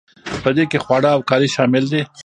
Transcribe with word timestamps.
په 0.43 0.49
دې 0.55 0.63
کې 0.71 0.77
خواړه 0.83 1.09
او 1.15 1.21
کالي 1.29 1.49
شامل 1.55 1.83
دي. 1.91 2.01